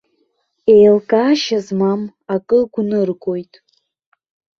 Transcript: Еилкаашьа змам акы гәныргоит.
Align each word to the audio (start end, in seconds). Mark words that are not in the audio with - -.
Еилкаашьа 0.75 1.59
змам 1.65 2.01
акы 2.33 2.59
гәныргоит. 2.71 3.53